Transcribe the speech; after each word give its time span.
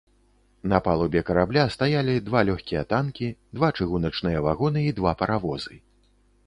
На 0.71 0.77
палубе 0.87 1.21
карабля 1.27 1.65
стаялі 1.75 2.15
два 2.31 2.43
лёгкія 2.49 2.81
танкі, 2.95 3.27
два 3.59 3.71
чыгуначныя 3.77 4.37
вагоны 4.49 4.79
і 4.89 4.97
два 5.03 5.11
паравозы. 5.23 5.75